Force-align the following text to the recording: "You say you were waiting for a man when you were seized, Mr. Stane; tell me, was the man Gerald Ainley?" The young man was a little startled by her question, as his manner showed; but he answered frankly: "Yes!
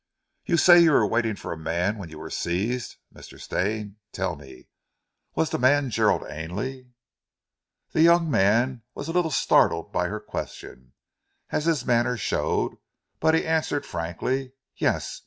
"You 0.45 0.57
say 0.57 0.79
you 0.79 0.93
were 0.93 1.05
waiting 1.05 1.35
for 1.35 1.53
a 1.53 1.57
man 1.59 1.99
when 1.99 2.09
you 2.09 2.17
were 2.17 2.31
seized, 2.31 2.95
Mr. 3.13 3.39
Stane; 3.39 3.97
tell 4.11 4.35
me, 4.35 4.67
was 5.35 5.51
the 5.51 5.59
man 5.59 5.91
Gerald 5.91 6.23
Ainley?" 6.27 6.87
The 7.91 8.01
young 8.01 8.27
man 8.27 8.81
was 8.95 9.07
a 9.07 9.11
little 9.13 9.29
startled 9.29 9.91
by 9.91 10.07
her 10.07 10.19
question, 10.19 10.93
as 11.51 11.65
his 11.65 11.85
manner 11.85 12.17
showed; 12.17 12.77
but 13.19 13.35
he 13.35 13.45
answered 13.45 13.85
frankly: 13.85 14.53
"Yes! 14.75 15.19